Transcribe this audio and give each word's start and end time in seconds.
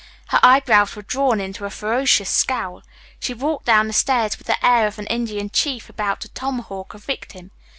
Her 0.29 0.39
eyebrows 0.41 0.95
were 0.95 1.03
drawn 1.03 1.39
into 1.39 1.63
a 1.63 1.69
ferocious 1.69 2.27
scowl. 2.27 2.81
She 3.19 3.35
walked 3.35 3.67
down 3.67 3.85
the 3.85 3.93
stairs 3.93 4.35
with 4.35 4.47
the 4.47 4.65
air 4.65 4.87
of 4.87 4.97
an 4.97 5.05
Indian 5.05 5.51
chief 5.51 5.89
about 5.89 6.21
to 6.21 6.29
tomahawk 6.29 6.95
a 6.95 6.97
victim. 6.97 7.51